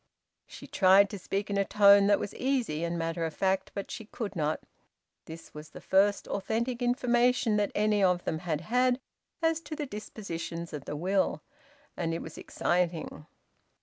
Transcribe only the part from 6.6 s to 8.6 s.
information that any of them